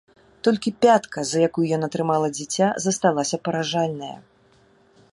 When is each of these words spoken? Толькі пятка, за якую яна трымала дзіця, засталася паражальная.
Толькі 0.45 0.71
пятка, 0.85 1.25
за 1.33 1.37
якую 1.49 1.65
яна 1.77 1.87
трымала 1.97 2.27
дзіця, 2.39 2.67
засталася 2.87 3.41
паражальная. 3.49 4.15